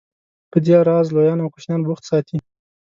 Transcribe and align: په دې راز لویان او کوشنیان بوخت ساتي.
په 0.51 0.57
دې 0.65 0.75
راز 0.89 1.07
لویان 1.15 1.39
او 1.43 1.51
کوشنیان 1.53 1.81
بوخت 1.85 2.03
ساتي. 2.09 2.37